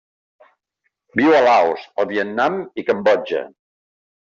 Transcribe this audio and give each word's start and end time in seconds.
Viu 1.21 1.37
a 1.41 1.43
Laos, 1.49 1.85
el 2.03 2.11
Vietnam 2.15 2.61
i 2.85 2.91
Cambodja. 2.93 3.49